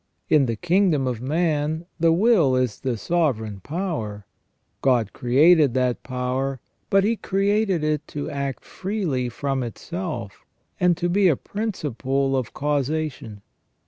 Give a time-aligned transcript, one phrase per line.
[0.31, 4.25] In the kingdom of man the will is the sovereign power;
[4.81, 10.43] God created that power, but He created it to act freely from itself,
[10.79, 13.43] and to be a principle of causation.